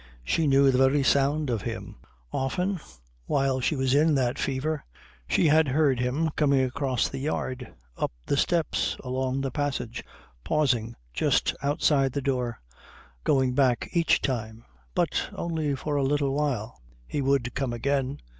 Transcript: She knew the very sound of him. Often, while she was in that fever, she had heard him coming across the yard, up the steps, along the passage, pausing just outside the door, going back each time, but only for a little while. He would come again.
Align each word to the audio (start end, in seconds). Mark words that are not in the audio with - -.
She 0.23 0.47
knew 0.47 0.71
the 0.71 0.79
very 0.79 1.03
sound 1.03 1.51
of 1.51 1.61
him. 1.61 1.95
Often, 2.31 2.79
while 3.27 3.59
she 3.59 3.75
was 3.75 3.93
in 3.93 4.15
that 4.15 4.39
fever, 4.39 4.83
she 5.29 5.45
had 5.47 5.67
heard 5.67 5.99
him 5.99 6.31
coming 6.35 6.63
across 6.63 7.07
the 7.07 7.19
yard, 7.19 7.71
up 7.97 8.11
the 8.25 8.35
steps, 8.35 8.97
along 9.03 9.41
the 9.41 9.51
passage, 9.51 10.03
pausing 10.43 10.95
just 11.13 11.53
outside 11.61 12.13
the 12.13 12.19
door, 12.23 12.59
going 13.23 13.53
back 13.53 13.89
each 13.93 14.21
time, 14.23 14.65
but 14.95 15.29
only 15.35 15.75
for 15.75 15.97
a 15.97 16.03
little 16.03 16.33
while. 16.33 16.81
He 17.05 17.21
would 17.21 17.53
come 17.53 17.71
again. 17.71 18.21